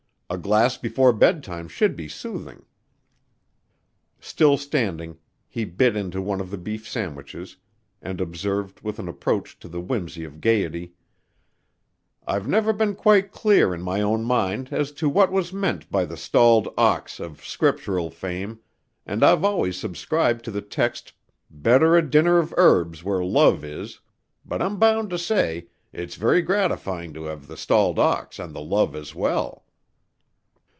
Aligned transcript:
A 0.33 0.37
glass 0.37 0.77
before 0.77 1.11
bedtime 1.11 1.67
should 1.67 1.93
be 1.97 2.07
soothing." 2.07 2.63
Still 4.21 4.55
standing, 4.55 5.17
he 5.49 5.65
bit 5.65 5.97
into 5.97 6.21
one 6.21 6.39
of 6.39 6.51
the 6.51 6.57
beef 6.57 6.87
sandwiches, 6.87 7.57
and 8.01 8.21
observed 8.21 8.79
with 8.79 8.97
an 8.97 9.09
approach 9.09 9.59
to 9.59 9.67
the 9.67 9.81
whimsy 9.81 10.23
of 10.23 10.39
gayety: 10.39 10.93
"I've 12.25 12.47
never 12.47 12.71
been 12.71 12.95
quite 12.95 13.33
clear 13.33 13.73
in 13.73 13.81
my 13.81 13.99
own 13.99 14.23
mind 14.23 14.69
as 14.71 14.93
to 15.03 15.09
what 15.09 15.33
was 15.33 15.51
meant 15.51 15.91
by 15.91 16.05
the 16.05 16.15
stalled 16.15 16.69
ox 16.77 17.19
of 17.19 17.43
scriptural 17.45 18.09
fame 18.09 18.61
and 19.05 19.25
I've 19.25 19.43
always 19.43 19.75
subscribed 19.77 20.45
to 20.45 20.51
the 20.51 20.61
text 20.61 21.11
'better 21.49 21.97
a 21.97 22.01
dinner 22.01 22.37
of 22.39 22.53
herbs 22.55 23.03
where 23.03 23.21
love 23.21 23.65
is' 23.65 23.99
but 24.45 24.61
I'm 24.61 24.79
bound 24.79 25.09
to 25.09 25.17
say, 25.19 25.67
it's 25.91 26.15
very 26.15 26.41
gratifying 26.41 27.13
to 27.15 27.25
have 27.25 27.47
the 27.47 27.57
stalled 27.57 27.99
ox 27.99 28.39
and 28.39 28.55
the 28.55 28.61
love 28.63 28.95
as 28.95 29.13
well." 29.13 29.65